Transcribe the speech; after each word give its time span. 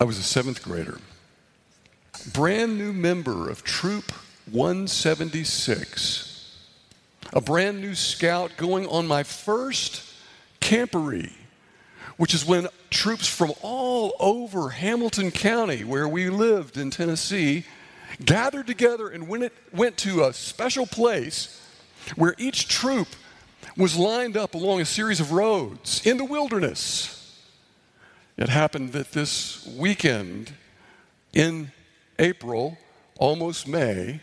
I 0.00 0.04
was 0.04 0.16
a 0.16 0.22
seventh 0.22 0.62
grader, 0.62 0.98
brand 2.32 2.78
new 2.78 2.94
member 2.94 3.50
of 3.50 3.62
Troop 3.62 4.12
176, 4.50 6.56
a 7.34 7.40
brand 7.42 7.82
new 7.82 7.94
scout 7.94 8.52
going 8.56 8.86
on 8.86 9.06
my 9.06 9.22
first 9.22 10.02
camporee, 10.58 11.34
which 12.16 12.32
is 12.32 12.46
when 12.46 12.68
troops 12.88 13.28
from 13.28 13.52
all 13.60 14.14
over 14.18 14.70
Hamilton 14.70 15.30
County, 15.30 15.84
where 15.84 16.08
we 16.08 16.30
lived 16.30 16.78
in 16.78 16.88
Tennessee, 16.88 17.66
gathered 18.24 18.66
together 18.66 19.10
and 19.10 19.28
went, 19.28 19.52
went 19.70 19.98
to 19.98 20.24
a 20.24 20.32
special 20.32 20.86
place 20.86 21.60
where 22.16 22.34
each 22.38 22.68
troop 22.68 23.08
was 23.76 23.98
lined 23.98 24.38
up 24.38 24.54
along 24.54 24.80
a 24.80 24.86
series 24.86 25.20
of 25.20 25.32
roads 25.32 26.06
in 26.06 26.16
the 26.16 26.24
wilderness. 26.24 27.19
It 28.40 28.48
happened 28.48 28.92
that 28.92 29.12
this 29.12 29.66
weekend 29.66 30.54
in 31.34 31.72
April, 32.18 32.78
almost 33.18 33.68
May, 33.68 34.20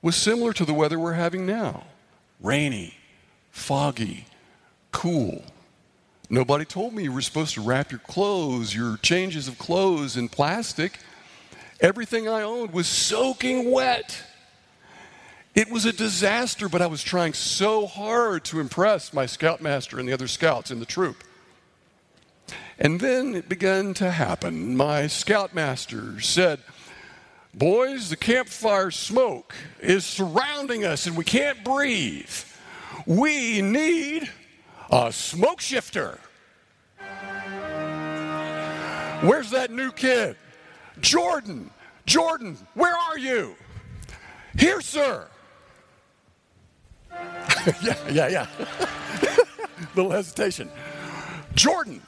was 0.00 0.16
similar 0.16 0.54
to 0.54 0.64
the 0.64 0.72
weather 0.72 0.98
we're 0.98 1.12
having 1.12 1.44
now 1.44 1.84
rainy, 2.40 2.94
foggy, 3.50 4.24
cool. 4.90 5.44
Nobody 6.30 6.64
told 6.64 6.94
me 6.94 7.02
you 7.02 7.12
were 7.12 7.20
supposed 7.20 7.54
to 7.54 7.60
wrap 7.60 7.90
your 7.90 8.00
clothes, 8.00 8.74
your 8.74 8.96
changes 9.02 9.48
of 9.48 9.58
clothes 9.58 10.16
in 10.16 10.30
plastic. 10.30 10.98
Everything 11.78 12.28
I 12.28 12.40
owned 12.40 12.72
was 12.72 12.86
soaking 12.86 13.70
wet. 13.70 14.18
It 15.54 15.70
was 15.70 15.84
a 15.84 15.92
disaster, 15.92 16.70
but 16.70 16.80
I 16.80 16.86
was 16.86 17.02
trying 17.02 17.34
so 17.34 17.86
hard 17.86 18.44
to 18.46 18.60
impress 18.60 19.12
my 19.12 19.26
scoutmaster 19.26 19.98
and 19.98 20.08
the 20.08 20.14
other 20.14 20.28
scouts 20.28 20.70
in 20.70 20.80
the 20.80 20.86
troop. 20.86 21.22
And 22.78 23.00
then 23.00 23.34
it 23.34 23.48
began 23.48 23.94
to 23.94 24.10
happen. 24.10 24.76
My 24.76 25.06
scoutmaster 25.06 26.20
said, 26.20 26.60
Boys, 27.54 28.10
the 28.10 28.16
campfire 28.16 28.90
smoke 28.90 29.54
is 29.80 30.04
surrounding 30.04 30.84
us 30.84 31.06
and 31.06 31.16
we 31.16 31.24
can't 31.24 31.64
breathe. 31.64 32.30
We 33.06 33.62
need 33.62 34.30
a 34.90 35.10
smoke 35.10 35.62
shifter. 35.62 36.20
Where's 39.22 39.50
that 39.50 39.70
new 39.70 39.90
kid? 39.90 40.36
Jordan, 41.00 41.70
Jordan, 42.04 42.58
where 42.74 42.94
are 42.94 43.18
you? 43.18 43.54
Here, 44.58 44.82
sir. 44.82 45.26
yeah, 47.82 47.96
yeah, 48.10 48.28
yeah. 48.28 48.46
Little 49.94 50.10
hesitation. 50.10 50.70
Jordan, 51.54 52.02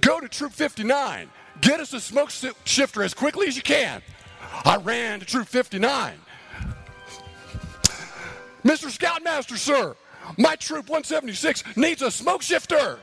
go 0.00 0.20
to 0.20 0.28
Troop 0.28 0.52
59. 0.52 1.28
Get 1.60 1.80
us 1.80 1.92
a 1.92 2.00
smoke 2.00 2.30
shifter 2.64 3.02
as 3.02 3.14
quickly 3.14 3.46
as 3.46 3.56
you 3.56 3.62
can. 3.62 4.02
I 4.64 4.76
ran 4.76 5.20
to 5.20 5.26
Troop 5.26 5.46
59. 5.48 6.14
Mr. 8.64 8.90
Scoutmaster, 8.90 9.56
sir, 9.56 9.96
my 10.36 10.54
Troop 10.56 10.88
176 10.88 11.76
needs 11.76 12.02
a 12.02 12.10
smoke 12.10 12.42
shifter. 12.42 12.98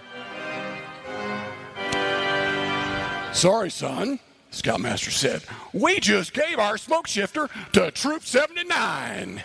Sorry, 3.33 3.69
son, 3.69 4.19
Scoutmaster 4.51 5.11
said. 5.11 5.43
We 5.73 5.99
just 5.99 6.33
gave 6.33 6.59
our 6.59 6.77
smoke 6.77 7.07
shifter 7.07 7.49
to 7.73 7.91
Troop 7.91 8.23
79. 8.23 9.43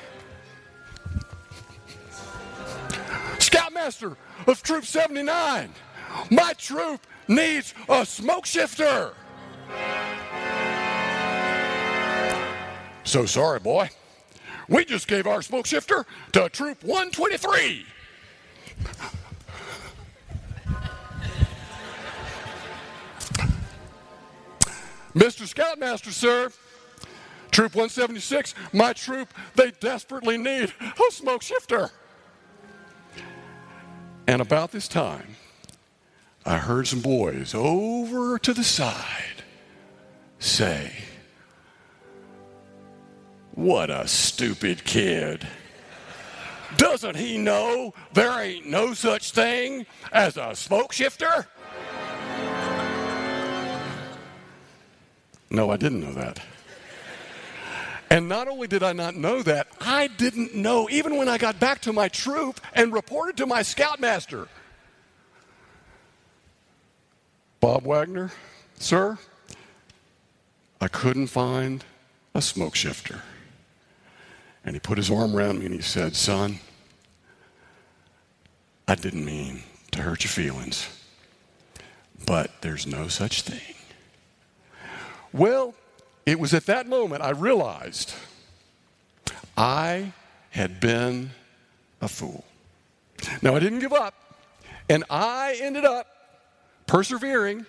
Scoutmaster 3.39 4.17
of 4.47 4.63
Troop 4.63 4.85
79, 4.85 5.71
my 6.31 6.53
troop 6.55 7.01
needs 7.29 7.75
a 7.89 8.05
smoke 8.07 8.47
shifter. 8.47 9.13
So 13.05 13.27
sorry, 13.27 13.61
boy. 13.61 13.91
We 14.69 14.85
just 14.85 15.09
gave 15.09 15.27
our 15.27 15.43
smoke 15.43 15.67
shifter 15.67 16.07
to 16.33 16.49
Troop 16.49 16.83
123. 16.85 17.87
Mr. 25.15 25.47
Scoutmaster, 25.47 26.11
sir, 26.11 26.51
Troop 27.51 27.75
176, 27.75 28.55
my 28.73 28.95
troop, 28.95 29.29
they 29.57 29.73
desperately 29.73 30.39
need 30.39 30.73
a 30.83 31.13
smoke 31.13 31.43
shifter. 31.43 31.91
And 34.27 34.41
about 34.41 34.73
this 34.73 34.89
time, 34.89 35.37
I 36.45 36.59
heard 36.59 36.89
some 36.89 37.01
boys 37.01 37.55
over 37.55 38.39
to 38.39 38.53
the 38.53 38.65
side 38.65 39.45
say, 40.39 40.93
What 43.53 43.91
a 43.91 44.09
stupid 44.09 44.85
kid. 44.85 45.47
Doesn't 46.77 47.17
he 47.17 47.39
know 47.39 47.95
there 48.13 48.41
ain't 48.41 48.67
no 48.67 48.95
such 48.95 49.33
thing 49.33 49.87
as 50.11 50.37
a 50.37 50.55
smoke 50.57 50.93
shifter? 50.93 51.47
No, 55.51 55.71
I 55.71 55.77
didn't 55.77 56.01
know 56.01 56.13
that. 56.15 56.41
And 58.11 58.29
not 58.29 58.49
only 58.49 58.67
did 58.67 58.83
I 58.83 58.93
not 58.93 59.15
know 59.15 59.43
that, 59.43 59.69
I 59.81 60.07
didn't 60.07 60.55
know 60.55 60.89
even 60.91 61.17
when 61.17 61.29
I 61.29 61.39
got 61.39 61.61
back 61.61 61.81
to 61.83 61.93
my 61.93 62.09
troop 62.09 62.61
and 62.75 62.93
reported 62.93 63.37
to 63.39 63.47
my 63.47 63.63
scoutmaster. 63.63 64.49
Bob 67.63 67.85
Wagner, 67.85 68.33
sir, 68.81 69.17
I 70.81 70.89
couldn't 70.89 71.29
find 71.29 71.85
a 72.35 72.43
smoke 72.43 72.75
shifter. 72.75 73.23
And 74.65 74.75
he 74.75 74.81
put 74.81 74.99
his 74.99 75.13
arm 75.13 75.37
around 75.37 75.61
me 75.61 75.67
and 75.67 75.75
he 75.77 75.81
said, 75.81 76.17
Son, 76.17 76.59
I 78.89 78.97
didn't 78.97 79.25
mean 79.25 79.63
to 79.93 80.03
hurt 80.03 80.25
your 80.25 80.31
feelings, 80.33 80.89
but 82.27 82.51
there's 82.63 82.85
no 82.85 83.07
such 83.07 83.43
thing. 83.43 83.77
Well, 85.33 85.77
it 86.27 86.41
was 86.41 86.55
at 86.55 86.67
that 86.67 86.89
moment 86.89 87.23
I 87.23 87.31
realized 87.31 88.13
I 89.57 90.13
had 90.51 90.81
been 90.81 91.31
a 92.01 92.09
fool. 92.09 92.45
Now, 93.41 93.55
I 93.55 93.61
didn't 93.61 93.79
give 93.79 93.93
up, 93.93 94.15
and 94.91 95.05
I 95.09 95.57
ended 95.61 95.85
up 95.85 96.22
persevering, 96.93 97.65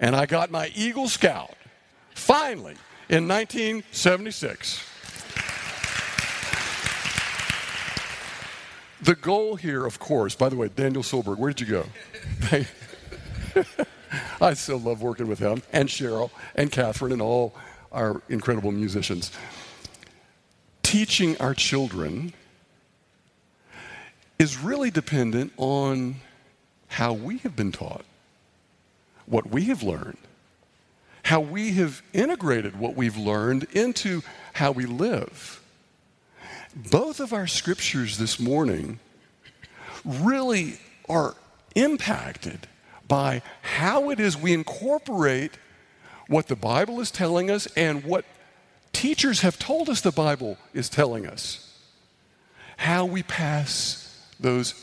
and 0.00 0.16
I 0.16 0.26
got 0.26 0.50
my 0.50 0.72
Eagle 0.74 1.08
Scout 1.08 1.54
finally 2.16 2.74
in 3.08 3.28
1976. 3.28 4.84
The 9.02 9.14
goal 9.14 9.54
here, 9.54 9.86
of 9.86 10.00
course, 10.00 10.34
by 10.34 10.48
the 10.48 10.56
way, 10.56 10.66
Daniel 10.66 11.04
Solberg, 11.04 11.38
where 11.38 11.52
did 11.52 11.68
you 11.68 11.84
go? 12.50 12.64
I 14.40 14.54
still 14.54 14.80
love 14.80 15.00
working 15.00 15.28
with 15.28 15.38
him, 15.38 15.62
and 15.72 15.88
Cheryl, 15.88 16.32
and 16.56 16.72
Catherine, 16.72 17.12
and 17.12 17.22
all 17.22 17.54
our 17.92 18.20
incredible 18.28 18.72
musicians. 18.72 19.30
Teaching 20.82 21.36
our 21.38 21.54
children 21.54 22.32
is 24.40 24.58
really 24.58 24.90
dependent 24.90 25.52
on 25.56 26.16
how 26.88 27.12
we 27.12 27.38
have 27.38 27.54
been 27.54 27.70
taught, 27.70 28.04
what 29.26 29.50
we 29.50 29.64
have 29.64 29.82
learned, 29.82 30.18
how 31.24 31.40
we 31.40 31.72
have 31.72 32.02
integrated 32.12 32.78
what 32.78 32.94
we've 32.94 33.16
learned 33.16 33.64
into 33.72 34.22
how 34.54 34.70
we 34.72 34.86
live. 34.86 35.60
Both 36.74 37.20
of 37.20 37.32
our 37.32 37.46
scriptures 37.46 38.18
this 38.18 38.38
morning 38.38 38.98
really 40.04 40.78
are 41.08 41.34
impacted 41.74 42.68
by 43.08 43.42
how 43.62 44.10
it 44.10 44.20
is 44.20 44.36
we 44.36 44.52
incorporate 44.52 45.52
what 46.28 46.48
the 46.48 46.56
Bible 46.56 47.00
is 47.00 47.10
telling 47.10 47.50
us 47.50 47.66
and 47.76 48.04
what 48.04 48.24
teachers 48.92 49.40
have 49.40 49.58
told 49.58 49.88
us 49.88 50.00
the 50.00 50.10
Bible 50.10 50.58
is 50.74 50.88
telling 50.88 51.26
us. 51.26 51.62
How 52.78 53.04
we 53.04 53.22
pass 53.22 54.26
those 54.38 54.74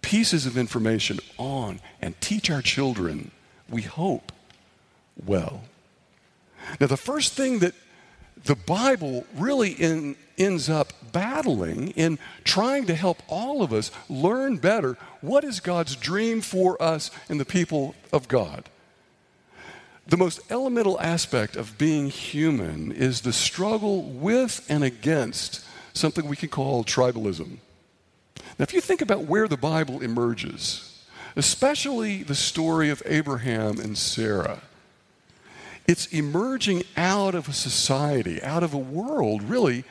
pieces 0.00 0.46
of 0.46 0.56
information 0.56 1.18
on 1.38 1.80
and 2.00 2.20
teach 2.20 2.50
our 2.50 2.62
children, 2.62 3.30
we 3.72 3.82
hope, 3.82 4.30
well. 5.26 5.64
Now, 6.78 6.86
the 6.86 6.96
first 6.96 7.32
thing 7.32 7.58
that 7.60 7.74
the 8.44 8.54
Bible 8.54 9.26
really 9.34 9.70
in, 9.70 10.16
ends 10.38 10.68
up 10.68 10.92
battling 11.12 11.90
in 11.90 12.18
trying 12.44 12.86
to 12.86 12.94
help 12.94 13.22
all 13.28 13.62
of 13.62 13.72
us 13.72 13.90
learn 14.08 14.56
better 14.56 14.96
what 15.20 15.44
is 15.44 15.60
God's 15.60 15.96
dream 15.96 16.40
for 16.40 16.80
us 16.82 17.10
and 17.28 17.38
the 17.40 17.44
people 17.44 17.94
of 18.12 18.28
God. 18.28 18.68
The 20.06 20.16
most 20.16 20.40
elemental 20.50 21.00
aspect 21.00 21.56
of 21.56 21.78
being 21.78 22.10
human 22.10 22.90
is 22.92 23.20
the 23.20 23.32
struggle 23.32 24.02
with 24.02 24.64
and 24.68 24.82
against 24.82 25.64
something 25.94 26.28
we 26.28 26.36
can 26.36 26.48
call 26.48 26.84
tribalism. 26.84 27.58
Now, 28.58 28.64
if 28.64 28.74
you 28.74 28.80
think 28.80 29.00
about 29.00 29.24
where 29.24 29.46
the 29.46 29.56
Bible 29.56 30.00
emerges, 30.02 30.91
especially 31.36 32.22
the 32.22 32.34
story 32.34 32.90
of 32.90 33.02
Abraham 33.06 33.78
and 33.78 33.96
Sarah, 33.96 34.62
It's 35.86 36.06
emerging 36.06 36.84
out 36.96 37.34
of 37.34 37.48
a 37.48 37.52
society, 37.52 38.40
out 38.42 38.62
of 38.62 38.72
a 38.72 38.78
world, 38.78 39.42
really, 39.42 39.84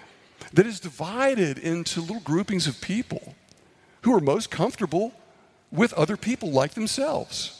that 0.54 0.66
is 0.66 0.80
divided 0.80 1.58
into 1.58 2.02
little 2.02 2.22
groupings 2.22 2.66
of 2.66 2.80
people 2.82 3.36
who 4.02 4.16
are 4.16 4.22
most 4.22 4.50
comfortable 4.50 5.14
with 5.72 5.94
other 5.94 6.18
people 6.18 6.52
like 6.52 6.74
themselves. 6.74 7.58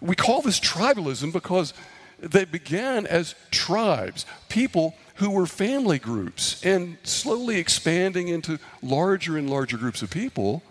We 0.00 0.14
call 0.14 0.42
this 0.42 0.60
tribalism 0.60 1.32
because 1.32 1.74
they 2.18 2.44
began 2.44 3.06
as 3.06 3.34
tribes, 3.50 4.26
people 4.48 4.94
who 5.16 5.30
were 5.30 5.46
family 5.46 5.98
groups, 5.98 6.64
and 6.64 6.98
slowly 7.04 7.56
expanding 7.56 8.28
into 8.28 8.58
larger 8.82 9.36
and 9.38 9.48
larger 9.48 9.76
groups 9.76 10.02
of 10.02 10.10
people, 10.10 10.62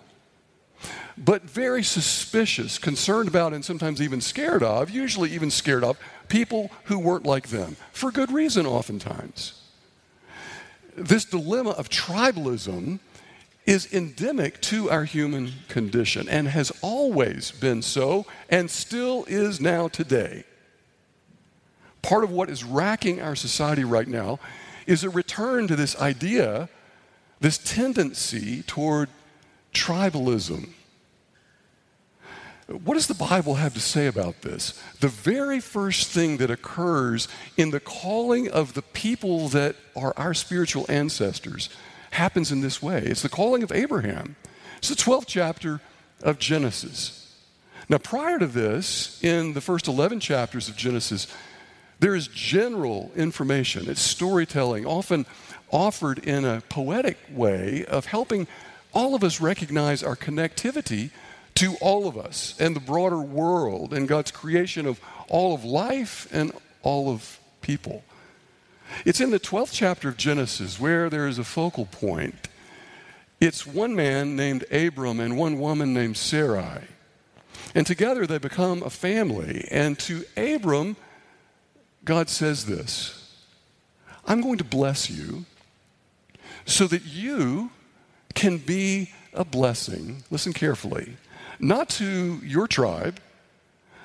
but 1.17 1.43
very 1.43 1.83
suspicious, 1.83 2.77
concerned 2.77 3.27
about, 3.27 3.53
and 3.53 3.63
sometimes 3.63 4.01
even 4.01 4.21
scared 4.21 4.63
of, 4.63 4.89
usually 4.89 5.31
even 5.31 5.51
scared 5.51 5.83
of, 5.83 5.97
people 6.27 6.71
who 6.85 6.99
weren't 6.99 7.25
like 7.25 7.49
them, 7.49 7.75
for 7.91 8.11
good 8.11 8.31
reason, 8.31 8.65
oftentimes. 8.65 9.61
This 10.95 11.25
dilemma 11.25 11.71
of 11.71 11.89
tribalism 11.89 12.99
is 13.65 13.91
endemic 13.93 14.59
to 14.61 14.89
our 14.91 15.05
human 15.05 15.51
condition 15.69 16.27
and 16.27 16.47
has 16.49 16.71
always 16.81 17.51
been 17.51 17.81
so 17.81 18.25
and 18.49 18.69
still 18.69 19.23
is 19.27 19.61
now 19.61 19.87
today. 19.87 20.43
Part 22.01 22.23
of 22.25 22.31
what 22.31 22.49
is 22.49 22.63
racking 22.63 23.21
our 23.21 23.35
society 23.35 23.85
right 23.85 24.07
now 24.07 24.39
is 24.85 25.03
a 25.03 25.09
return 25.09 25.67
to 25.67 25.75
this 25.75 25.95
idea, 25.99 26.67
this 27.39 27.57
tendency 27.57 28.63
toward 28.63 29.07
tribalism. 29.73 30.69
What 32.67 32.93
does 32.93 33.07
the 33.07 33.13
Bible 33.13 33.55
have 33.55 33.73
to 33.73 33.79
say 33.79 34.07
about 34.07 34.41
this? 34.41 34.81
The 35.01 35.09
very 35.09 35.59
first 35.59 36.09
thing 36.09 36.37
that 36.37 36.49
occurs 36.49 37.27
in 37.57 37.71
the 37.71 37.79
calling 37.79 38.49
of 38.49 38.73
the 38.73 38.81
people 38.81 39.49
that 39.49 39.75
are 39.95 40.13
our 40.15 40.33
spiritual 40.33 40.85
ancestors 40.87 41.69
happens 42.11 42.51
in 42.51 42.61
this 42.61 42.81
way 42.81 42.99
it's 42.99 43.21
the 43.21 43.29
calling 43.29 43.63
of 43.63 43.71
Abraham. 43.71 44.35
It's 44.77 44.89
the 44.89 44.95
12th 44.95 45.25
chapter 45.27 45.81
of 46.21 46.39
Genesis. 46.39 47.19
Now, 47.89 47.97
prior 47.97 48.39
to 48.39 48.47
this, 48.47 49.21
in 49.23 49.53
the 49.53 49.61
first 49.61 49.87
11 49.87 50.21
chapters 50.21 50.69
of 50.69 50.77
Genesis, 50.77 51.27
there 51.99 52.15
is 52.15 52.27
general 52.27 53.11
information. 53.15 53.89
It's 53.89 54.01
storytelling, 54.01 54.85
often 54.85 55.25
offered 55.71 56.19
in 56.19 56.45
a 56.45 56.61
poetic 56.69 57.17
way 57.31 57.85
of 57.85 58.05
helping 58.05 58.47
all 58.93 59.15
of 59.15 59.23
us 59.23 59.41
recognize 59.41 60.03
our 60.03 60.15
connectivity 60.15 61.09
to 61.55 61.75
all 61.81 62.07
of 62.07 62.17
us 62.17 62.55
and 62.59 62.75
the 62.75 62.79
broader 62.79 63.19
world 63.19 63.93
and 63.93 64.07
God's 64.07 64.31
creation 64.31 64.85
of 64.85 64.99
all 65.27 65.53
of 65.53 65.63
life 65.63 66.27
and 66.31 66.51
all 66.81 67.09
of 67.09 67.39
people. 67.61 68.03
It's 69.05 69.21
in 69.21 69.31
the 69.31 69.39
12th 69.39 69.71
chapter 69.71 70.09
of 70.09 70.17
Genesis 70.17 70.79
where 70.79 71.09
there 71.09 71.27
is 71.27 71.39
a 71.39 71.43
focal 71.43 71.85
point. 71.85 72.47
It's 73.39 73.65
one 73.67 73.95
man 73.95 74.35
named 74.35 74.65
Abram 74.71 75.19
and 75.19 75.37
one 75.37 75.59
woman 75.59 75.93
named 75.93 76.17
Sarai. 76.17 76.83
And 77.75 77.85
together 77.87 78.27
they 78.27 78.37
become 78.37 78.83
a 78.83 78.89
family. 78.89 79.67
And 79.71 79.97
to 79.99 80.23
Abram, 80.37 80.95
God 82.05 82.29
says 82.29 82.65
this 82.65 83.19
I'm 84.25 84.41
going 84.41 84.57
to 84.59 84.63
bless 84.63 85.09
you 85.09 85.45
so 86.65 86.87
that 86.87 87.03
you 87.03 87.71
can 88.33 88.57
be 88.57 89.11
a 89.33 89.45
blessing. 89.45 90.23
Listen 90.29 90.53
carefully 90.53 91.17
not 91.59 91.89
to 91.89 92.39
your 92.43 92.67
tribe, 92.67 93.19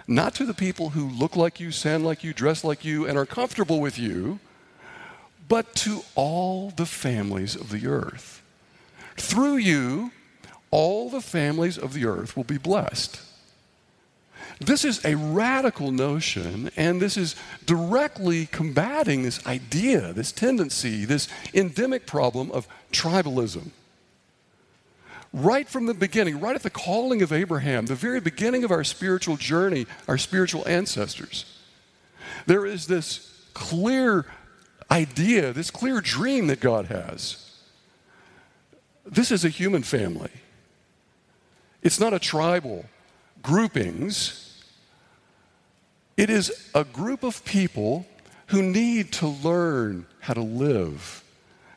not 0.06 0.34
to 0.36 0.46
the 0.46 0.54
people 0.54 0.90
who 0.90 1.08
look 1.08 1.36
like 1.36 1.60
you, 1.60 1.70
sound 1.70 2.04
like 2.04 2.24
you, 2.24 2.32
dress 2.32 2.64
like 2.64 2.84
you, 2.84 3.06
and 3.06 3.18
are 3.18 3.26
comfortable 3.26 3.80
with 3.80 3.98
you, 3.98 4.38
but 5.48 5.74
to 5.74 6.02
all 6.14 6.70
the 6.70 6.86
families 6.86 7.54
of 7.54 7.70
the 7.70 7.86
earth. 7.86 8.42
Through 9.16 9.56
you, 9.56 10.12
all 10.70 11.10
the 11.10 11.20
families 11.20 11.78
of 11.78 11.92
the 11.92 12.06
earth 12.06 12.36
will 12.36 12.44
be 12.44 12.58
blessed. 12.58 13.20
This 14.60 14.84
is 14.84 15.04
a 15.04 15.14
radical 15.14 15.92
notion, 15.92 16.70
and 16.76 17.00
this 17.00 17.16
is 17.16 17.36
directly 17.64 18.46
combating 18.46 19.22
this 19.22 19.44
idea, 19.46 20.12
this 20.12 20.32
tendency, 20.32 21.04
this 21.04 21.28
endemic 21.54 22.06
problem 22.06 22.50
of 22.50 22.66
tribalism 22.92 23.70
right 25.32 25.68
from 25.68 25.86
the 25.86 25.94
beginning, 25.94 26.40
right 26.40 26.56
at 26.56 26.62
the 26.62 26.70
calling 26.70 27.22
of 27.22 27.32
Abraham, 27.32 27.86
the 27.86 27.94
very 27.94 28.20
beginning 28.20 28.64
of 28.64 28.70
our 28.70 28.84
spiritual 28.84 29.36
journey, 29.36 29.86
our 30.06 30.18
spiritual 30.18 30.66
ancestors, 30.66 31.44
there 32.46 32.64
is 32.64 32.86
this 32.86 33.48
clear 33.54 34.26
idea, 34.90 35.52
this 35.52 35.70
clear 35.70 36.00
dream 36.00 36.46
that 36.46 36.60
God 36.60 36.86
has. 36.86 37.44
This 39.04 39.30
is 39.30 39.44
a 39.44 39.48
human 39.48 39.82
family. 39.82 40.30
It's 41.82 42.00
not 42.00 42.12
a 42.12 42.18
tribal 42.18 42.86
groupings. 43.42 44.62
It 46.16 46.30
is 46.30 46.70
a 46.74 46.84
group 46.84 47.22
of 47.22 47.44
people 47.44 48.06
who 48.48 48.62
need 48.62 49.12
to 49.12 49.26
learn 49.26 50.06
how 50.20 50.34
to 50.34 50.42
live. 50.42 51.22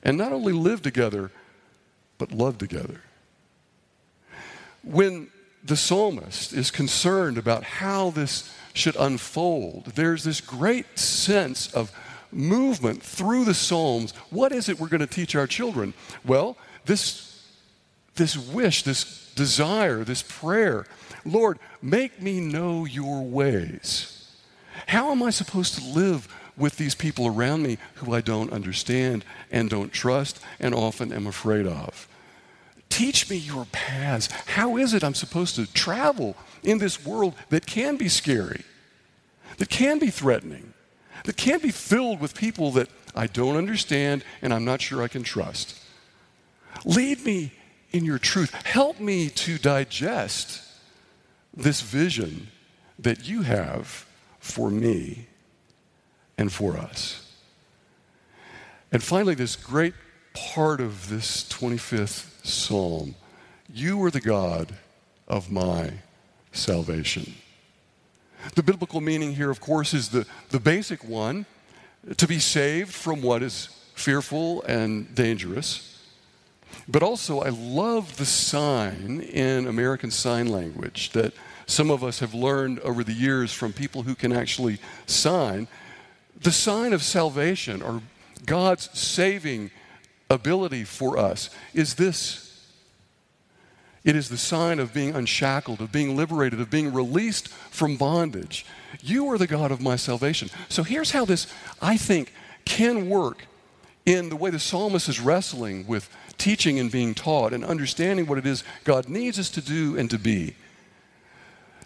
And 0.04 0.18
not 0.18 0.32
only 0.32 0.54
live 0.54 0.82
together, 0.82 1.32
but 2.18 2.32
love 2.32 2.58
together. 2.58 3.02
When 4.84 5.30
the 5.64 5.78
psalmist 5.78 6.54
is 6.54 6.72
concerned 6.72 7.38
about 7.38 7.64
how 7.64 8.10
this 8.10 8.54
should 8.74 8.96
unfold, 8.96 9.94
there's 9.96 10.24
this 10.24 10.42
great 10.42 10.98
sense 10.98 11.72
of 11.74 11.92
movement 12.32 13.04
through 13.04 13.46
the 13.46 13.54
Psalms. 13.54 14.14
What 14.30 14.52
is 14.52 14.70
it 14.70 14.80
we're 14.80 14.88
going 14.88 15.02
to 15.02 15.08
teach 15.08 15.36
our 15.36 15.48
children? 15.48 15.94
Well, 16.26 16.58
this, 16.86 17.46
this 18.16 18.38
wish, 18.38 18.84
this 18.84 19.32
desire, 19.36 20.04
this 20.04 20.24
prayer 20.24 20.86
Lord, 21.26 21.60
make 21.82 22.22
me 22.22 22.40
know 22.40 22.86
your 22.86 23.22
ways. 23.22 24.28
How 24.88 25.12
am 25.12 25.22
I 25.22 25.30
supposed 25.30 25.76
to 25.76 25.86
live 25.86 26.28
with 26.58 26.78
these 26.78 26.96
people 26.96 27.28
around 27.28 27.64
me 27.64 27.78
who 27.96 28.14
I 28.14 28.22
don't 28.22 28.52
understand 28.52 29.24
and 29.52 29.70
don't 29.70 29.94
trust 29.94 30.40
and 30.60 30.74
often 30.74 31.14
am 31.14 31.28
afraid 31.28 31.68
of? 31.68 32.08
Teach 32.92 33.30
me 33.30 33.38
your 33.38 33.66
paths. 33.72 34.30
How 34.48 34.76
is 34.76 34.94
it 34.94 35.02
I'm 35.02 35.16
supposed 35.16 35.56
to 35.56 35.66
travel 35.66 36.36
in 36.62 36.78
this 36.78 37.04
world 37.06 37.36
that 37.50 37.66
can 37.66 37.96
be 37.96 38.10
scary, 38.10 38.66
that 39.58 39.70
can 39.70 39.98
be 39.98 40.10
threatening, 40.10 40.74
that 41.24 41.38
can 41.38 41.60
be 41.60 41.72
filled 41.72 42.20
with 42.20 42.36
people 42.36 42.70
that 42.72 42.90
I 43.16 43.28
don't 43.28 43.56
understand 43.56 44.26
and 44.42 44.54
I'm 44.54 44.66
not 44.66 44.82
sure 44.82 45.02
I 45.02 45.08
can 45.08 45.24
trust? 45.24 45.80
Lead 46.84 47.24
me 47.26 47.54
in 47.92 48.04
your 48.04 48.20
truth. 48.20 48.54
Help 48.66 49.00
me 49.00 49.30
to 49.30 49.58
digest 49.58 50.62
this 51.56 51.80
vision 51.80 52.50
that 53.00 53.26
you 53.26 53.44
have 53.44 54.06
for 54.40 54.70
me 54.70 55.28
and 56.38 56.52
for 56.52 56.76
us. 56.76 57.34
And 58.92 59.02
finally, 59.02 59.36
this 59.36 59.56
great 59.56 59.94
part 60.34 60.82
of 60.82 61.10
this 61.10 61.44
25th 61.50 62.46
psalm. 62.46 63.16
You 63.74 64.04
are 64.04 64.12
the 64.12 64.22
God 64.22 64.74
of 65.28 65.52
my 65.52 65.94
salvation. 66.52 67.34
The 68.56 68.64
biblical 68.64 69.02
meaning 69.02 69.36
here, 69.36 69.50
of 69.50 69.62
course, 69.62 69.94
is 69.94 70.10
the, 70.10 70.26
the 70.50 70.60
basic 70.60 71.04
one 71.04 71.46
to 72.18 72.28
be 72.28 72.40
saved 72.40 72.94
from 72.94 73.22
what 73.22 73.44
is 73.44 73.70
fearful 73.94 74.64
and 74.64 75.14
dangerous. 75.14 76.00
But 76.88 77.04
also, 77.04 77.42
I 77.42 77.50
love 77.50 78.18
the 78.18 78.26
sign 78.26 79.22
in 79.22 79.68
American 79.68 80.12
Sign 80.12 80.48
Language 80.48 81.12
that 81.12 81.34
some 81.68 81.92
of 81.92 82.04
us 82.04 82.20
have 82.20 82.34
learned 82.34 82.80
over 82.80 83.04
the 83.04 83.14
years 83.14 83.54
from 83.54 83.72
people 83.72 84.04
who 84.04 84.16
can 84.16 84.34
actually 84.34 84.80
sign. 85.06 85.68
The 86.42 86.52
sign 86.52 86.94
of 86.94 87.04
salvation 87.04 87.82
or 87.82 88.02
God's 88.46 88.90
saving 88.98 89.72
ability 90.34 90.84
for 90.84 91.18
us 91.18 91.50
is 91.74 91.96
this 91.96 92.48
it 94.04 94.16
is 94.16 94.30
the 94.30 94.38
sign 94.38 94.80
of 94.80 94.94
being 94.94 95.14
unshackled, 95.14 95.80
of 95.80 95.92
being 95.92 96.16
liberated, 96.16 96.60
of 96.60 96.72
being 96.72 96.92
released 96.92 97.50
from 97.50 97.98
bondage. 97.98 98.66
You 99.02 99.30
are 99.30 99.38
the 99.38 99.46
God 99.46 99.72
of 99.72 99.80
my 99.80 99.96
salvation. 99.96 100.50
So 100.70 100.82
here's 100.82 101.12
how 101.12 101.24
this, 101.24 101.46
I 101.82 101.98
think, 101.98 102.34
can 102.66 103.10
work 103.10 103.46
in 104.06 104.30
the 104.30 104.36
way 104.36 104.50
the 104.50 104.60
psalmist 104.60 105.08
is 105.08 105.20
wrestling 105.20 105.86
with 105.86 106.10
teaching 106.40 106.80
and 106.80 106.92
being 106.92 107.14
taught 107.14 107.54
and 107.54 107.64
understanding 107.64 108.26
what 108.26 108.40
it 108.40 108.48
is 108.48 108.64
God 108.84 109.08
needs 109.08 109.38
us 109.38 109.52
to 109.52 109.62
do 109.62 109.96
and 109.96 110.10
to 110.10 110.18
be. 110.18 110.56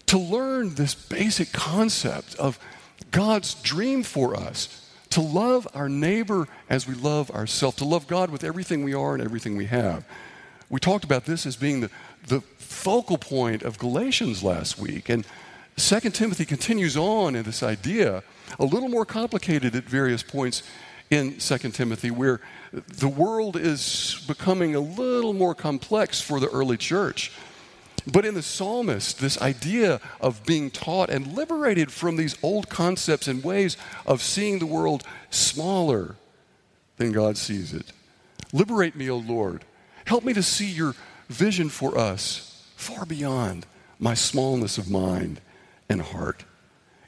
To 0.08 0.18
learn 0.18 0.75
this 0.75 0.96
basic 0.96 1.52
concept 1.52 2.36
of 2.36 2.58
God's 3.12 3.56
dream 3.56 4.04
for 4.04 4.38
us 4.38 4.85
to 5.16 5.22
love 5.22 5.66
our 5.74 5.88
neighbor 5.88 6.46
as 6.70 6.86
we 6.86 6.94
love 6.94 7.32
ourselves, 7.32 7.78
to 7.78 7.86
love 7.86 8.06
God 8.06 8.30
with 8.30 8.44
everything 8.44 8.84
we 8.84 8.94
are 8.94 9.14
and 9.14 9.24
everything 9.24 9.56
we 9.56 9.64
have. 9.68 10.04
We 10.70 10.82
talked 10.82 11.06
about 11.06 11.24
this 11.24 11.46
as 11.46 11.56
being 11.56 11.80
the, 11.80 11.90
the 12.28 12.42
focal 12.58 13.18
point 13.18 13.64
of 13.64 13.80
Galatians 13.80 14.44
last 14.44 14.78
week. 14.78 15.08
And 15.08 15.26
2 15.78 16.00
Timothy 16.10 16.44
continues 16.44 16.98
on 16.98 17.34
in 17.38 17.44
this 17.44 17.64
idea 17.64 18.24
a 18.60 18.66
little 18.66 18.90
more 18.90 19.06
complicated 19.06 19.74
at 19.74 19.86
various 19.86 20.22
points 20.22 20.64
in 21.10 21.38
2 21.38 21.58
Timothy, 21.70 22.12
where 22.12 22.42
the 22.74 23.08
world 23.08 23.56
is 23.56 24.22
becoming 24.28 24.76
a 24.76 24.82
little 24.82 25.32
more 25.32 25.56
complex 25.56 26.20
for 26.20 26.42
the 26.42 26.50
early 26.50 26.76
church. 26.76 27.32
But 28.08 28.26
in 28.26 28.36
the 28.36 28.44
psalmist, 28.44 29.20
this 29.20 29.42
idea 29.42 30.00
of 30.22 30.46
being 30.46 30.70
taught 30.70 31.10
and 31.10 31.34
liberated 31.34 31.92
from 31.92 32.18
these 32.18 32.38
old 32.44 32.70
concepts 32.70 33.28
and 33.28 33.44
ways 33.44 33.78
of 34.06 34.22
seeing 34.22 34.60
the 34.60 34.66
world 34.66 35.04
smaller 35.30 36.16
than 36.98 37.12
God 37.12 37.38
sees 37.38 37.74
it. 37.74 37.92
Liberate 38.54 38.96
me, 38.96 39.10
O 39.10 39.18
Lord. 39.18 39.66
Help 40.06 40.24
me 40.24 40.34
to 40.34 40.44
see 40.44 40.68
your 40.68 40.94
vision 41.30 41.70
for 41.70 41.98
us 41.98 42.64
far 42.76 43.06
beyond 43.06 43.66
my 44.00 44.14
smallness 44.14 44.78
of 44.78 44.90
mind 44.90 45.42
and 45.90 46.02
heart. 46.02 46.46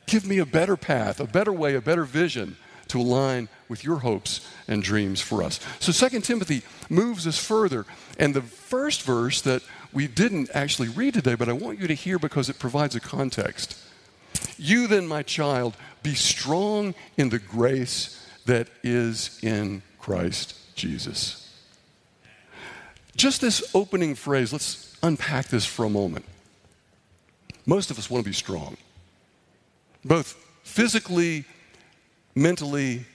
Give 0.07 0.25
me 0.25 0.39
a 0.39 0.45
better 0.45 0.77
path, 0.77 1.19
a 1.19 1.27
better 1.27 1.53
way, 1.53 1.75
a 1.75 1.81
better 1.81 2.05
vision 2.05 2.57
to 2.89 2.99
align 2.99 3.49
with 3.69 3.83
your 3.83 3.97
hopes 3.97 4.47
and 4.67 4.81
dreams 4.81 5.21
for 5.21 5.43
us. 5.43 5.59
So 5.79 5.91
2 5.91 6.21
Timothy 6.21 6.61
moves 6.89 7.27
us 7.27 7.37
further. 7.37 7.85
And 8.17 8.33
the 8.33 8.41
first 8.41 9.03
verse 9.03 9.41
that 9.41 9.61
we 9.93 10.07
didn't 10.07 10.49
actually 10.53 10.89
read 10.89 11.13
today, 11.13 11.35
but 11.35 11.49
I 11.49 11.53
want 11.53 11.79
you 11.79 11.87
to 11.87 11.93
hear 11.93 12.19
because 12.19 12.49
it 12.49 12.59
provides 12.59 12.95
a 12.95 12.99
context. 12.99 13.77
You 14.57 14.87
then, 14.87 15.07
my 15.07 15.23
child, 15.23 15.75
be 16.03 16.15
strong 16.15 16.93
in 17.17 17.29
the 17.29 17.39
grace 17.39 18.25
that 18.45 18.67
is 18.83 19.39
in 19.41 19.81
Christ 19.99 20.55
Jesus. 20.75 21.43
Just 23.15 23.41
this 23.41 23.63
opening 23.73 24.15
phrase, 24.15 24.53
let's 24.53 24.95
unpack 25.01 25.47
this 25.47 25.65
for 25.65 25.85
a 25.85 25.89
moment. 25.89 26.25
Most 27.65 27.91
of 27.91 27.97
us 27.97 28.09
want 28.09 28.23
to 28.23 28.29
be 28.29 28.33
strong, 28.33 28.77
both 30.05 30.33
physically, 30.63 31.45
mentally, 32.37 33.05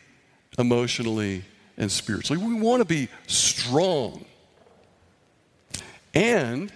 emotionally, 0.59 1.45
and 1.77 1.91
spiritually. 1.91 2.45
We 2.45 2.55
want 2.55 2.81
to 2.81 2.85
be 2.85 3.09
strong. 3.27 4.25
And 6.13 6.73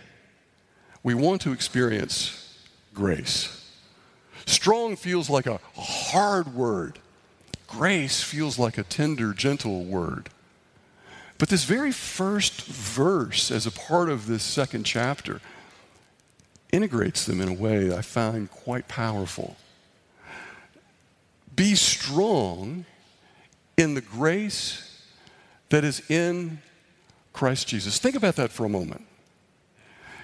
we 1.02 1.14
want 1.14 1.42
to 1.42 1.52
experience 1.52 2.58
grace. 2.94 3.70
Strong 4.46 4.96
feels 4.96 5.28
like 5.28 5.46
a 5.46 5.60
hard 5.76 6.54
word, 6.54 7.00
grace 7.66 8.22
feels 8.22 8.58
like 8.58 8.78
a 8.78 8.84
tender, 8.84 9.32
gentle 9.32 9.84
word. 9.84 10.30
But 11.38 11.48
this 11.48 11.64
very 11.64 11.92
first 11.92 12.62
verse, 12.62 13.50
as 13.50 13.66
a 13.66 13.70
part 13.70 14.08
of 14.08 14.26
this 14.26 14.42
second 14.42 14.84
chapter, 14.84 15.40
integrates 16.72 17.26
them 17.26 17.40
in 17.40 17.48
a 17.48 17.52
way 17.52 17.88
that 17.88 17.98
I 17.98 18.02
find 18.02 18.50
quite 18.50 18.88
powerful. 18.88 19.56
Be 21.56 21.74
strong 21.74 22.84
in 23.76 23.94
the 23.94 24.00
grace 24.00 25.04
that 25.70 25.84
is 25.84 26.08
in 26.10 26.58
Christ 27.32 27.66
Jesus. 27.66 27.98
Think 27.98 28.14
about 28.14 28.36
that 28.36 28.52
for 28.52 28.64
a 28.64 28.68
moment. 28.68 29.06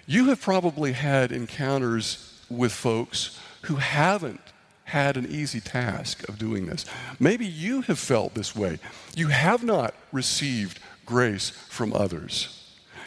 You 0.07 0.27
have 0.27 0.41
probably 0.41 0.93
had 0.93 1.33
encounters 1.33 2.41
with 2.51 2.73
folks 2.73 3.39
who 3.62 3.77
haven't 3.77 4.41
had 4.85 5.17
an 5.17 5.27
easy 5.27 5.61
task 5.61 6.29
of 6.29 6.39
doing 6.39 6.67
this. 6.67 6.85
Maybe 7.19 7.47
you 7.47 7.83
have 7.83 7.99
felt 7.99 8.35
this 8.35 8.55
way. 8.55 8.79
You 9.15 9.29
have 9.29 9.62
not 9.62 9.95
received 10.12 10.81
grace 11.07 11.51
from 11.51 11.95
others. 11.95 12.59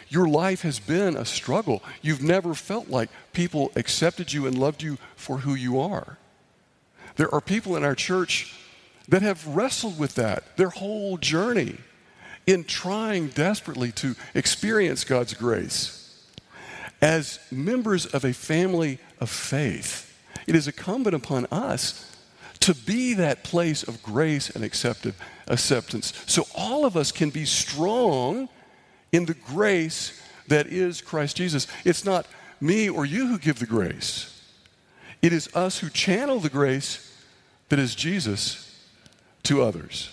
Your 0.08 0.28
life 0.28 0.62
has 0.62 0.78
been 0.78 1.16
a 1.16 1.24
struggle. 1.24 1.82
You've 2.00 2.22
never 2.22 2.54
felt 2.54 2.88
like 2.88 3.10
people 3.32 3.72
accepted 3.76 4.32
you 4.32 4.46
and 4.46 4.56
loved 4.58 4.82
you 4.82 4.98
for 5.16 5.38
who 5.38 5.54
you 5.54 5.78
are. 5.78 6.18
There 7.16 7.32
are 7.34 7.40
people 7.40 7.76
in 7.76 7.84
our 7.84 7.94
church 7.94 8.54
that 9.08 9.22
have 9.22 9.46
wrestled 9.46 9.98
with 9.98 10.14
that 10.16 10.56
their 10.56 10.70
whole 10.70 11.16
journey 11.16 11.76
in 12.46 12.64
trying 12.64 13.28
desperately 13.28 13.90
to 13.92 14.14
experience 14.34 15.04
God's 15.04 15.34
grace. 15.34 16.02
As 17.02 17.38
members 17.50 18.06
of 18.06 18.24
a 18.24 18.32
family 18.32 18.98
of 19.20 19.28
faith, 19.30 20.18
it 20.46 20.54
is 20.54 20.66
incumbent 20.66 21.14
upon 21.14 21.46
us 21.46 22.16
to 22.60 22.74
be 22.74 23.14
that 23.14 23.44
place 23.44 23.82
of 23.82 24.02
grace 24.02 24.50
and 24.50 24.64
acceptance 24.64 26.12
so 26.26 26.46
all 26.54 26.84
of 26.84 26.96
us 26.96 27.12
can 27.12 27.30
be 27.30 27.44
strong 27.44 28.48
in 29.12 29.26
the 29.26 29.34
grace 29.34 30.20
that 30.48 30.66
is 30.66 31.00
Christ 31.00 31.36
Jesus. 31.36 31.66
It's 31.84 32.04
not 32.04 32.26
me 32.60 32.88
or 32.88 33.04
you 33.04 33.26
who 33.26 33.38
give 33.38 33.58
the 33.58 33.66
grace, 33.66 34.40
it 35.22 35.32
is 35.32 35.54
us 35.54 35.78
who 35.78 35.90
channel 35.90 36.40
the 36.40 36.48
grace 36.50 37.05
that 37.68 37.78
is 37.78 37.94
Jesus 37.94 38.84
to 39.44 39.62
others. 39.62 40.12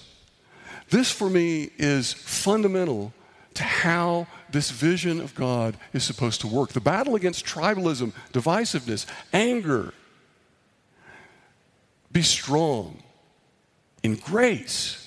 This, 0.90 1.12
for 1.12 1.30
me, 1.30 1.72
is 1.78 2.14
fundamental 2.14 3.14
to 3.56 3.64
how 3.64 4.28
this 4.52 4.72
vision 4.72 5.20
of 5.20 5.34
God 5.36 5.78
is 5.94 6.04
supposed 6.04 6.42
to 6.42 6.48
work. 6.48 6.70
The 6.70 6.82
battle 6.82 7.16
against 7.16 7.46
tribalism, 7.46 8.14
divisiveness, 8.32 9.06
anger. 9.32 9.94
Be 12.12 12.22
strong 12.22 13.02
in 14.04 14.16
grace 14.16 15.00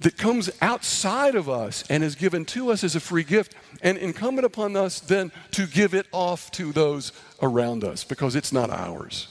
that 0.00 0.16
comes 0.16 0.50
outside 0.60 1.34
of 1.34 1.48
us 1.48 1.84
and 1.88 2.02
is 2.02 2.14
given 2.16 2.44
to 2.44 2.72
us 2.72 2.82
as 2.82 2.96
a 2.96 3.00
free 3.00 3.22
gift, 3.22 3.54
and 3.82 3.96
incumbent 3.96 4.44
upon 4.44 4.76
us 4.76 5.00
then 5.00 5.30
to 5.52 5.66
give 5.66 5.94
it 5.94 6.06
off 6.12 6.50
to 6.52 6.72
those 6.72 7.12
around 7.40 7.84
us 7.84 8.04
because 8.04 8.34
it's 8.34 8.52
not 8.52 8.70
ours. 8.70 9.28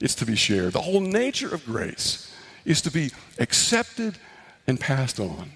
It's 0.00 0.14
to 0.16 0.26
be 0.26 0.36
shared. 0.36 0.72
The 0.72 0.82
whole 0.82 1.00
nature 1.00 1.52
of 1.52 1.64
grace 1.64 2.34
is 2.64 2.82
to 2.82 2.90
be 2.90 3.10
accepted 3.38 4.18
and 4.66 4.78
passed 4.78 5.18
on. 5.20 5.52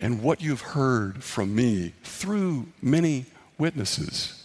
And 0.00 0.22
what 0.22 0.40
you've 0.42 0.60
heard 0.60 1.24
from 1.24 1.54
me 1.54 1.94
through 2.02 2.66
many 2.82 3.26
witnesses. 3.58 4.42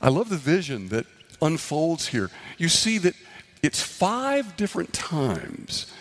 I 0.00 0.08
love 0.08 0.28
the 0.28 0.36
vision 0.36 0.88
that 0.88 1.06
unfolds 1.42 2.08
here. 2.08 2.30
You 2.56 2.68
see 2.68 2.98
that 2.98 3.14
it's 3.62 3.82
five 3.82 4.56
different 4.56 4.92
times 4.92 5.92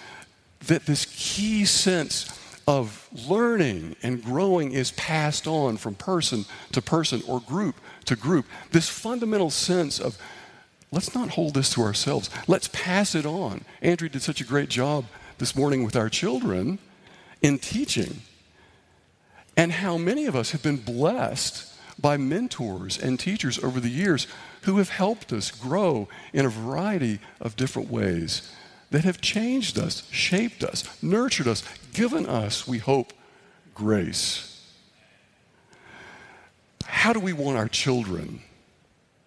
that 0.67 0.85
this 0.85 1.05
key 1.05 1.65
sense 1.65 2.29
of 2.67 3.07
learning 3.27 3.95
and 4.03 4.23
growing 4.23 4.73
is 4.73 4.91
passed 4.91 5.47
on 5.47 5.77
from 5.77 5.95
person 5.95 6.45
to 6.73 6.81
person 6.81 7.23
or 7.27 7.39
group 7.39 7.75
to 8.05 8.15
group. 8.15 8.45
This 8.71 8.89
fundamental 8.89 9.49
sense 9.49 9.99
of 9.99 10.17
let's 10.91 11.13
not 11.13 11.29
hold 11.29 11.53
this 11.53 11.69
to 11.71 11.81
ourselves, 11.81 12.29
let's 12.47 12.69
pass 12.69 13.15
it 13.15 13.25
on. 13.25 13.63
Andrew 13.81 14.09
did 14.09 14.21
such 14.21 14.41
a 14.41 14.45
great 14.45 14.69
job 14.69 15.05
this 15.37 15.55
morning 15.55 15.83
with 15.83 15.95
our 15.95 16.09
children 16.09 16.79
in 17.41 17.59
teaching, 17.59 18.21
and 19.55 19.71
how 19.71 19.97
many 19.97 20.25
of 20.25 20.35
us 20.35 20.51
have 20.51 20.63
been 20.63 20.77
blessed 20.77 21.73
by 21.99 22.17
mentors 22.17 22.97
and 22.97 23.19
teachers 23.19 23.61
over 23.63 23.79
the 23.79 23.89
years 23.89 24.27
who 24.61 24.77
have 24.77 24.89
helped 24.89 25.33
us 25.33 25.51
grow 25.51 26.07
in 26.33 26.45
a 26.45 26.49
variety 26.49 27.19
of 27.41 27.55
different 27.55 27.89
ways 27.89 28.51
that 28.91 29.03
have 29.03 29.19
changed 29.19 29.77
us, 29.77 30.07
shaped 30.11 30.63
us, 30.63 30.83
nurtured 31.01 31.47
us, 31.47 31.63
given 31.93 32.25
us, 32.25 32.67
we 32.67 32.77
hope, 32.77 33.13
grace. 33.73 34.71
How 36.85 37.13
do 37.13 37.19
we 37.19 37.33
want 37.33 37.57
our 37.57 37.67
children 37.67 38.41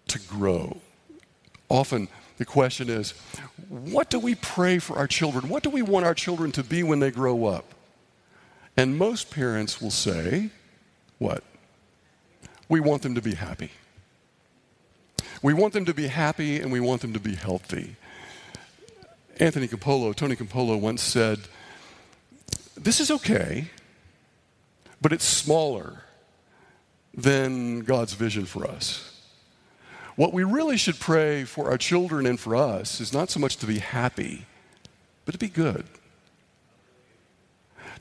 to 0.07 0.19
grow? 0.19 0.81
Often 1.71 2.09
the 2.37 2.43
question 2.43 2.89
is 2.89 3.11
what 3.69 4.09
do 4.09 4.19
we 4.19 4.35
pray 4.35 4.77
for 4.79 4.97
our 4.97 5.07
children? 5.07 5.47
What 5.47 5.63
do 5.63 5.69
we 5.69 5.81
want 5.81 6.05
our 6.05 6.13
children 6.13 6.51
to 6.51 6.63
be 6.63 6.83
when 6.83 6.99
they 6.99 7.11
grow 7.11 7.45
up? 7.45 7.73
And 8.75 8.97
most 8.97 9.31
parents 9.31 9.81
will 9.81 9.91
say, 9.91 10.49
what? 11.17 11.43
We 12.67 12.81
want 12.81 13.03
them 13.03 13.15
to 13.15 13.21
be 13.21 13.35
happy. 13.35 13.71
We 15.41 15.53
want 15.53 15.71
them 15.71 15.85
to 15.85 15.93
be 15.93 16.07
happy 16.07 16.59
and 16.59 16.73
we 16.73 16.81
want 16.81 17.01
them 17.01 17.13
to 17.13 17.21
be 17.21 17.35
healthy. 17.35 17.95
Anthony 19.39 19.69
Campolo, 19.69 20.13
Tony 20.13 20.35
Campolo 20.35 20.79
once 20.79 21.01
said, 21.01 21.39
This 22.75 22.99
is 22.99 23.09
okay, 23.11 23.71
but 25.01 25.13
it's 25.13 25.25
smaller 25.25 26.03
than 27.13 27.79
God's 27.79 28.13
vision 28.13 28.45
for 28.45 28.67
us. 28.67 29.10
What 30.21 30.33
we 30.33 30.43
really 30.43 30.77
should 30.77 30.99
pray 30.99 31.45
for 31.45 31.71
our 31.71 31.79
children 31.79 32.27
and 32.27 32.39
for 32.39 32.55
us 32.55 33.01
is 33.01 33.11
not 33.11 33.31
so 33.31 33.39
much 33.39 33.57
to 33.57 33.65
be 33.65 33.79
happy, 33.79 34.45
but 35.25 35.31
to 35.31 35.39
be 35.39 35.47
good. 35.47 35.83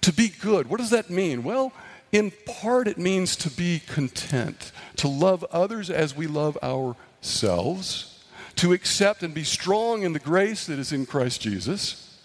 To 0.03 0.13
be 0.13 0.29
good, 0.29 0.69
what 0.69 0.81
does 0.81 0.91
that 0.91 1.09
mean? 1.09 1.43
Well, 1.43 1.73
in 2.13 2.31
part, 2.45 2.89
it 2.89 2.99
means 2.99 3.37
to 3.37 3.49
be 3.49 3.81
content, 3.87 4.71
to 4.97 5.09
love 5.09 5.47
others 5.51 5.89
as 5.89 6.15
we 6.15 6.27
love 6.27 6.59
ourselves 6.63 8.23
to 8.57 8.75
accept 8.75 9.23
and 9.23 9.33
be 9.33 9.43
strong 9.43 10.03
in 10.03 10.13
the 10.13 10.19
grace 10.19 10.67
that 10.67 10.79
is 10.79 10.93
in 10.93 11.07
Christ 11.07 11.41
Jesus. 11.41 12.19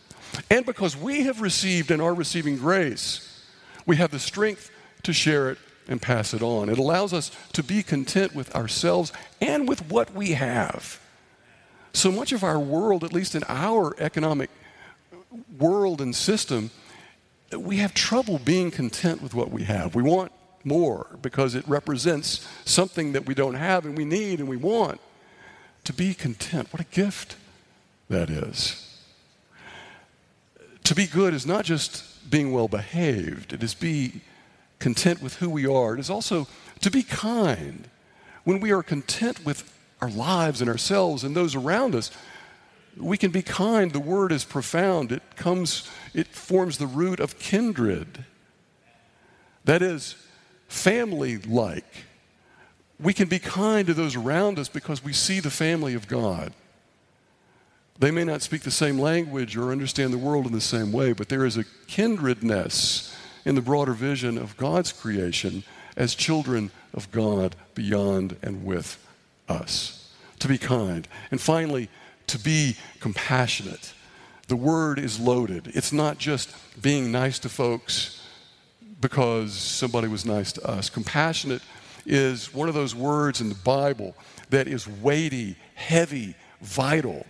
And 0.50 0.66
because 0.66 0.98
we 0.98 1.24
have 1.24 1.40
received 1.40 1.90
and 1.90 2.02
are 2.02 2.14
receiving 2.14 2.58
grace, 2.58 3.46
we 3.86 3.96
have 3.96 4.12
the 4.12 4.20
strength 4.20 4.72
to 5.04 5.14
share 5.14 5.52
it 5.52 5.58
and 5.88 6.02
pass 6.02 6.34
it 6.34 6.42
on. 6.42 6.70
It 6.70 6.78
allows 6.78 7.14
us 7.14 7.32
to 7.54 7.64
be 7.64 7.84
content 7.84 8.36
with 8.36 8.54
ourselves 8.56 9.12
and 9.42 9.68
with 9.68 9.90
what 9.90 10.14
we 10.14 10.32
have 10.32 11.00
so 11.96 12.12
much 12.12 12.32
of 12.32 12.44
our 12.44 12.60
world, 12.60 13.04
at 13.04 13.14
least 13.14 13.36
in 13.36 13.44
our 13.48 13.96
economic 14.00 14.50
world 15.58 16.02
and 16.02 16.16
system, 16.16 16.72
we 17.58 17.78
have 17.78 17.94
trouble 17.94 18.40
being 18.40 18.72
content 18.72 19.22
with 19.22 19.34
what 19.34 19.52
we 19.52 19.64
have. 19.64 19.96
We 19.96 20.04
want 20.04 20.32
more 20.64 21.18
because 21.22 21.56
it 21.56 21.68
represents 21.68 22.48
something 22.66 23.14
that 23.14 23.26
we 23.26 23.34
don't 23.34 23.56
have 23.56 23.86
and 23.86 23.98
we 23.98 24.06
need 24.06 24.40
and 24.40 24.50
we 24.50 24.58
want. 24.58 25.00
To 25.86 25.94
be 25.94 26.14
content, 26.14 26.74
what 26.74 26.82
a 26.82 26.86
gift 26.86 27.36
that 28.10 28.30
is. 28.30 28.82
To 30.84 30.96
be 30.96 31.06
good 31.06 31.34
is 31.34 31.46
not 31.46 31.64
just 31.64 32.30
being 32.30 32.52
well 32.52 32.68
behaved, 32.68 33.54
it 33.54 33.62
is 33.62 33.74
be 33.74 34.22
content 34.86 35.20
with 35.20 35.38
who 35.38 35.50
we 35.50 35.66
are. 35.66 35.96
It 35.96 36.00
is 36.00 36.12
also 36.12 36.48
to 36.82 36.92
be 36.92 37.02
kind. 37.02 37.90
When 38.44 38.60
we 38.60 38.72
are 38.72 38.84
content 38.84 39.44
with 39.44 39.74
our 40.00 40.12
lives 40.12 40.62
and 40.62 40.70
ourselves 40.70 41.24
and 41.24 41.36
those 41.36 41.56
around 41.56 41.96
us, 41.96 42.12
we 42.96 43.18
can 43.18 43.32
be 43.32 43.42
kind. 43.42 43.92
The 43.92 44.00
word 44.00 44.32
is 44.32 44.46
profound. 44.46 45.12
It 45.12 45.24
comes, 45.36 45.90
it 46.14 46.28
forms 46.28 46.78
the 46.78 46.86
root 46.86 47.20
of 47.20 47.40
kindred. 47.40 48.26
That 49.64 49.82
is, 49.82 50.18
family 50.68 51.40
like. 51.40 52.06
We 53.00 53.12
can 53.12 53.28
be 53.28 53.40
kind 53.40 53.88
to 53.88 53.96
those 53.96 54.16
around 54.16 54.60
us 54.60 54.70
because 54.70 55.04
we 55.04 55.14
see 55.14 55.40
the 55.40 55.50
family 55.50 55.96
of 55.96 56.08
God. 56.08 56.54
They 57.98 58.12
may 58.12 58.24
not 58.24 58.44
speak 58.44 58.62
the 58.62 58.70
same 58.70 59.00
language 59.00 59.58
or 59.58 59.72
understand 59.72 60.14
the 60.14 60.20
world 60.20 60.46
in 60.46 60.52
the 60.52 60.62
same 60.62 60.92
way, 60.92 61.12
but 61.12 61.28
there 61.28 61.44
is 61.44 61.58
a 61.58 61.66
kindredness 61.88 63.16
in 63.46 63.56
the 63.56 63.62
broader 63.62 63.94
vision 63.94 64.38
of 64.38 64.58
God's 64.58 64.92
creation 64.92 65.64
as 65.96 66.16
children 66.16 66.72
of 66.94 67.12
God 67.12 67.56
beyond 67.74 68.38
and 68.42 68.66
with 68.66 68.98
us. 69.48 70.12
To 70.40 70.48
be 70.48 70.58
kind. 70.58 71.08
And 71.32 71.40
finally, 71.40 71.90
to 72.28 72.40
be 72.40 72.76
compassionate. 73.00 73.94
The 74.48 74.56
word 74.56 75.00
is 75.00 75.20
loaded. 75.20 75.68
It's 75.68 75.94
not 75.94 76.18
just 76.18 76.54
being 76.82 77.12
nice 77.12 77.40
to 77.40 77.50
folks 77.50 78.22
because 79.00 79.54
somebody 79.54 80.08
was 80.08 80.26
nice 80.26 80.52
to 80.54 80.68
us. 80.68 80.90
Compassionate 80.90 81.62
is 82.06 82.54
one 82.54 82.68
of 82.68 82.76
those 82.76 82.94
words 82.94 83.42
in 83.42 83.50
the 83.50 83.56
Bible 83.56 84.16
that 84.50 84.68
is 84.68 84.88
weighty, 84.88 85.56
heavy, 85.74 86.36
vital. 86.62 87.26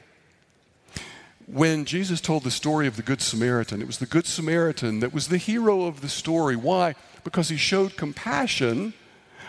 When 1.48 1.86
Jesus 1.86 2.22
told 2.22 2.44
the 2.44 2.52
story 2.52 2.88
of 2.88 2.96
the 2.96 3.04
Good 3.04 3.22
Samaritan, 3.22 3.82
it 3.82 3.88
was 3.88 4.00
the 4.00 4.08
Good 4.08 4.26
Samaritan 4.26 5.00
that 5.02 5.14
was 5.14 5.28
the 5.28 5.38
hero 5.38 5.84
of 5.84 6.02
the 6.02 6.10
story. 6.10 6.56
Why? 6.56 6.96
Because 7.24 7.50
he 7.50 7.58
showed 7.58 7.98
compassion, 7.98 8.94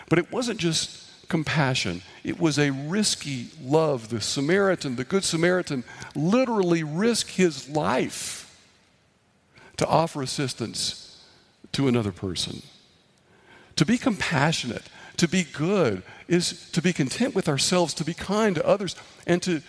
but 0.09 0.19
it 0.19 0.31
wasn't 0.31 0.59
just 0.59 1.27
compassion. 1.27 2.03
It 2.23 2.39
was 2.39 2.59
a 2.59 2.69
risky 2.71 3.47
love. 3.61 4.09
The 4.09 4.21
Samaritan, 4.21 4.95
the 4.95 5.03
Good 5.03 5.23
Samaritan, 5.23 5.83
literally 6.15 6.83
risked 6.83 7.31
his 7.31 7.67
life 7.69 8.43
to 9.77 9.87
offer 9.87 10.21
assistance 10.21 11.23
to 11.71 11.87
another 11.87 12.11
person. 12.11 12.61
To 13.75 13.85
be 13.85 13.97
compassionate, 13.97 14.83
to 15.17 15.27
be 15.27 15.43
good, 15.43 16.03
is 16.27 16.69
to 16.71 16.81
be 16.81 16.93
content 16.93 17.35
with 17.35 17.47
ourselves, 17.49 17.93
to 17.95 18.03
be 18.03 18.13
kind 18.13 18.55
to 18.55 18.65
others, 18.65 18.95
and 19.25 19.41
to 19.43 19.61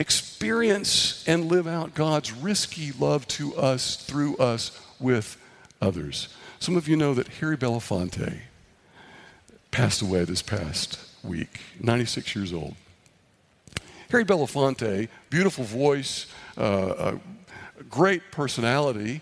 experience 0.00 1.22
and 1.28 1.44
live 1.44 1.68
out 1.68 1.94
God's 1.94 2.32
risky 2.32 2.90
love 2.92 3.28
to 3.28 3.54
us, 3.54 3.96
through 3.96 4.36
us, 4.38 4.72
with 4.98 5.36
others. 5.80 6.28
Some 6.58 6.76
of 6.76 6.88
you 6.88 6.96
know 6.96 7.14
that 7.14 7.28
Harry 7.28 7.56
Belafonte 7.56 8.40
passed 9.70 10.02
away 10.02 10.24
this 10.24 10.42
past 10.42 10.98
week, 11.22 11.60
96 11.80 12.34
years 12.34 12.52
old. 12.52 12.74
Harry 14.10 14.24
Belafonte, 14.24 15.08
beautiful 15.28 15.64
voice, 15.64 16.26
uh, 16.56 17.16
great 17.88 18.22
personality. 18.32 19.20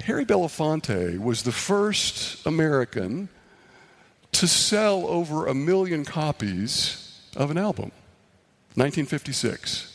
Harry 0.00 0.24
Belafonte 0.24 1.18
was 1.18 1.42
the 1.42 1.52
first 1.52 2.44
American 2.46 3.28
to 4.32 4.48
sell 4.48 5.06
over 5.06 5.46
a 5.46 5.54
million 5.54 6.04
copies 6.04 7.20
of 7.36 7.50
an 7.50 7.58
album, 7.58 7.92
1956. 8.76 9.92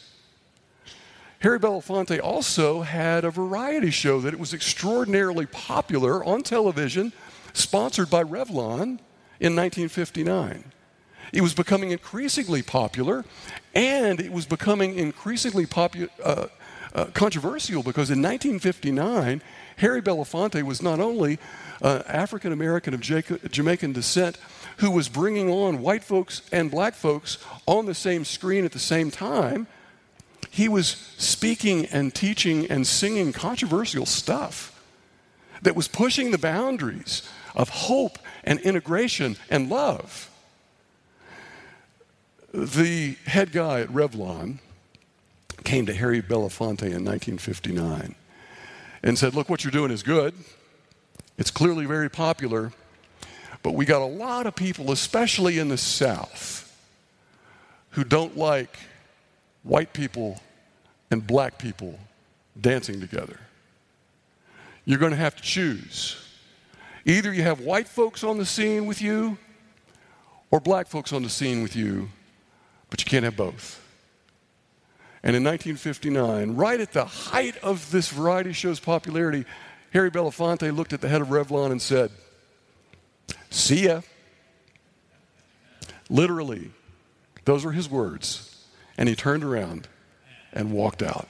Harry 1.40 1.60
Belafonte 1.60 2.20
also 2.24 2.82
had 2.82 3.24
a 3.24 3.32
variety 3.32 3.90
show 3.90 4.20
that 4.22 4.38
was 4.40 4.54
extraordinarily 4.54 5.46
popular 5.46 6.24
on 6.24 6.44
television, 6.44 7.14
sponsored 7.54 8.10
by 8.10 8.24
Revlon 8.24 9.00
in 9.40 9.56
1959. 9.56 10.64
It 11.34 11.42
was 11.42 11.54
becoming 11.54 11.92
increasingly 11.92 12.62
popular, 12.62 13.24
and 13.74 14.20
it 14.20 14.32
was 14.32 14.46
becoming 14.46 14.96
increasingly 14.96 15.66
popu- 15.66 16.10
uh, 16.24 16.48
uh, 16.94 17.06
controversial 17.14 17.84
because 17.84 18.10
in 18.10 18.22
1959, 18.22 19.42
Harry 19.78 20.02
Belafonte 20.02 20.62
was 20.64 20.82
not 20.82 21.00
only 21.00 21.40
uh, 21.82 22.04
African 22.08 22.52
American 22.52 22.94
of 22.94 23.02
Jamaican 23.02 23.94
descent 23.94 24.38
who 24.78 24.92
was 24.92 25.10
bringing 25.10 25.50
on 25.50 25.82
white 25.82 26.04
folks 26.04 26.42
and 26.52 26.72
black 26.72 26.94
folks 26.94 27.38
on 27.66 27.86
the 27.86 27.94
same 27.94 28.26
screen 28.26 28.66
at 28.66 28.72
the 28.72 28.80
same 28.80 29.12
time, 29.12 29.68
he 30.50 30.68
was 30.68 30.88
speaking 31.18 31.86
and 31.88 32.14
teaching 32.14 32.70
and 32.70 32.86
singing 32.86 33.32
controversial 33.32 34.06
stuff 34.06 34.84
that 35.62 35.76
was 35.76 35.88
pushing 35.88 36.32
the 36.32 36.38
boundaries 36.38 37.28
of 37.56 37.70
hope 37.70 38.18
and 38.44 38.60
integration 38.60 39.38
and 39.50 39.70
love. 39.70 40.30
The 42.54 43.16
head 43.26 43.52
guy 43.52 43.82
at 43.82 43.90
Revlon 43.90 44.60
came 45.64 45.86
to 45.86 45.94
Harry 45.94 46.22
Belafonte 46.22 46.82
in 46.82 47.06
1959 47.06 48.16
and 49.04 49.18
said, 49.18 49.34
Look, 49.34 49.50
what 49.50 49.64
you're 49.64 49.72
doing 49.72 49.92
is 49.92 50.04
good. 50.04 50.34
It's 51.38 51.52
clearly 51.52 51.86
very 51.86 52.10
popular, 52.10 52.74
but 53.64 53.74
we 53.74 53.86
got 53.86 54.02
a 54.02 54.06
lot 54.06 54.48
of 54.48 54.56
people, 54.56 54.92
especially 54.92 55.60
in 55.60 55.70
the 55.70 55.78
South, 55.78 56.68
who 57.92 58.04
don't 58.04 58.38
like 58.38 58.78
white 59.64 59.94
people 59.94 60.42
and 61.10 61.26
black 61.26 61.58
people 61.58 62.00
dancing 62.60 63.00
together. 63.00 63.40
You're 64.86 65.00
going 65.00 65.12
to 65.12 65.18
have 65.18 65.36
to 65.36 65.44
choose. 65.44 66.18
Either 67.06 67.34
you 67.34 67.44
have 67.44 67.60
white 67.60 67.88
folks 67.88 68.24
on 68.24 68.38
the 68.38 68.46
scene 68.46 68.86
with 68.86 69.02
you 69.02 69.38
or 70.50 70.60
black 70.60 70.88
folks 70.88 71.14
on 71.14 71.24
the 71.24 71.30
scene 71.30 71.62
with 71.62 71.76
you, 71.76 72.10
but 72.90 73.04
you 73.04 73.10
can't 73.10 73.26
have 73.26 73.36
both. 73.36 73.80
And 75.24 75.36
in 75.36 75.44
1959, 75.44 76.56
right 76.56 76.80
at 76.80 76.94
the 76.94 77.06
height 77.06 77.56
of 77.58 77.92
this 77.92 78.10
variety 78.10 78.54
show's 78.54 78.80
popularity, 78.80 79.46
Harry 79.92 80.10
Belafonte 80.10 80.76
looked 80.76 80.94
at 80.94 81.02
the 81.02 81.10
head 81.10 81.22
of 81.22 81.28
Revlon 81.28 81.72
and 81.72 81.82
said, 81.82 82.12
See 83.52 83.86
ya. 83.86 84.02
Literally, 86.10 86.72
those 87.46 87.64
were 87.64 87.72
his 87.72 87.90
words. 87.90 88.66
And 88.98 89.08
he 89.08 89.16
turned 89.16 89.44
around 89.44 89.88
and 90.52 90.72
walked 90.72 91.04
out. 91.04 91.28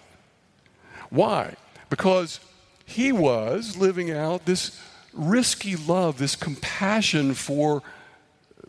Why? 1.10 1.56
Because 1.90 2.40
he 2.86 3.12
was 3.12 3.76
living 3.76 4.12
out 4.12 4.46
this 4.46 4.80
risky 5.14 5.76
love, 5.76 6.18
this 6.18 6.36
compassion 6.38 7.34
for 7.34 7.84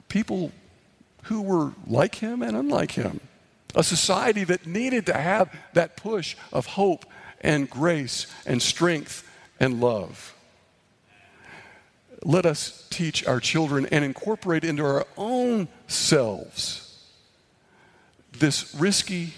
people 0.09 0.51
who 1.25 1.41
were 1.41 1.73
like 1.87 2.17
him 2.17 2.43
and 2.43 2.57
unlike 2.57 2.93
him 2.93 3.21
a 3.75 3.83
society 3.83 4.45
that 4.45 4.67
needed 4.67 5.07
to 5.07 5.15
have 5.15 5.55
that 5.73 5.97
push 5.97 6.37
of 6.53 6.67
hope 6.67 7.07
and 7.41 7.69
grace 7.69 8.27
and 8.47 8.61
strength 8.61 9.29
and 9.59 9.81
love. 9.81 10.32
Let 12.25 12.47
us 12.47 12.87
teach 12.91 13.27
our 13.27 13.41
children 13.41 13.87
and 13.87 14.05
incorporate 14.05 14.65
into 14.65 14.85
our 14.85 15.07
own 15.17 15.69
selves 15.89 16.89
this 18.39 18.75
risky 18.75 19.35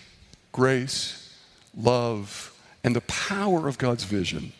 grace, 0.52 1.36
love, 1.76 2.54
and 2.82 2.94
the 2.94 3.00
power 3.02 3.68
of 3.68 3.78
God's 3.78 4.04
vision. 4.04 4.52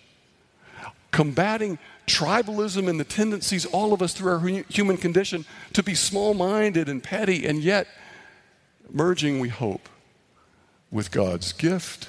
Combating 1.11 1.79
tribalism 2.07 2.89
and 2.89 2.99
the 2.99 3.05
tendencies, 3.05 3.65
all 3.67 3.93
of 3.93 4.03
us 4.03 4.13
through 4.13 4.33
our 4.33 4.63
human 4.69 4.97
condition, 4.97 5.45
to 5.73 5.83
be 5.83 5.95
small 5.95 6.35
minded 6.35 6.89
and 6.89 7.03
petty, 7.03 7.47
and 7.47 7.63
yet 7.63 7.87
merging, 8.91 9.39
we 9.39 9.49
hope, 9.49 9.89
with 10.91 11.11
God's 11.11 11.53
gift 11.53 12.09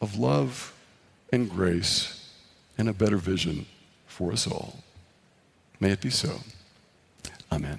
of 0.00 0.18
love 0.18 0.74
and 1.32 1.48
grace 1.48 2.30
and 2.76 2.88
a 2.88 2.92
better 2.92 3.16
vision 3.16 3.66
for 4.06 4.32
us 4.32 4.46
all. 4.46 4.83
May 5.80 5.90
it 5.90 6.00
be 6.00 6.10
so. 6.10 6.40
Amen. 7.52 7.78